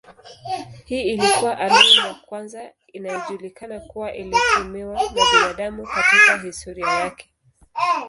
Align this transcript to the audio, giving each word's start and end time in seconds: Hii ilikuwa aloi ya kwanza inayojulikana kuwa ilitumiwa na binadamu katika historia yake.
Hii 0.85 1.01
ilikuwa 1.01 1.57
aloi 1.57 1.97
ya 1.97 2.13
kwanza 2.13 2.71
inayojulikana 2.87 3.79
kuwa 3.79 4.13
ilitumiwa 4.15 4.93
na 4.93 5.09
binadamu 5.09 5.87
katika 5.87 6.37
historia 6.43 6.87
yake. 6.89 7.33